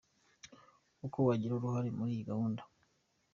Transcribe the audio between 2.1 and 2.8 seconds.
iyi gahunda.